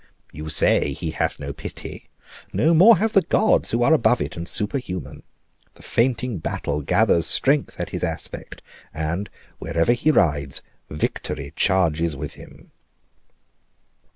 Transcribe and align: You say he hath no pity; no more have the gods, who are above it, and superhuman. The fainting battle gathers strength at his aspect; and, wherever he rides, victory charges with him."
You 0.31 0.49
say 0.49 0.93
he 0.93 1.11
hath 1.11 1.39
no 1.39 1.53
pity; 1.53 2.09
no 2.51 2.73
more 2.73 2.97
have 2.97 3.13
the 3.13 3.21
gods, 3.21 3.69
who 3.69 3.83
are 3.83 3.93
above 3.93 4.19
it, 4.19 4.35
and 4.35 4.49
superhuman. 4.49 5.21
The 5.75 5.83
fainting 5.83 6.39
battle 6.39 6.81
gathers 6.81 7.27
strength 7.27 7.79
at 7.79 7.91
his 7.91 8.03
aspect; 8.03 8.63
and, 8.95 9.29
wherever 9.59 9.91
he 9.93 10.09
rides, 10.09 10.63
victory 10.89 11.53
charges 11.55 12.15
with 12.15 12.33
him." 12.33 12.71